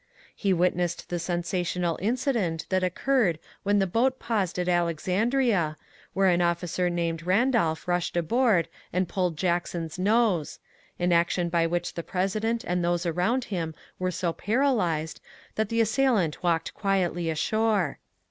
He 0.35 0.51
wit 0.51 0.75
nessed 0.75 1.09
the 1.09 1.19
sensational 1.19 1.95
incident 2.01 2.65
that 2.69 2.83
occurred 2.83 3.37
when 3.61 3.77
the 3.77 3.85
boat 3.85 4.17
paused 4.17 4.57
at 4.57 4.67
Alexandria, 4.67 5.77
where 6.13 6.29
an 6.29 6.41
officer 6.41 6.89
named 6.89 7.23
Bandolph 7.23 7.87
rushed 7.87 8.17
aboard 8.17 8.67
and 8.91 9.07
pulled 9.07 9.37
Jackson's 9.37 9.99
nose,— 9.99 10.57
an 10.99 11.13
action 11.13 11.49
by 11.49 11.67
which 11.67 11.93
the 11.93 12.01
President 12.01 12.63
and 12.63 12.83
those 12.83 13.05
around 13.05 13.43
him 13.53 13.75
were 13.99 14.09
so 14.09 14.33
paralyzed 14.33 15.21
that 15.53 15.69
the 15.69 15.81
assailant 15.81 16.41
walked 16.41 16.73
quietly 16.73 17.29
ashore. 17.29 17.99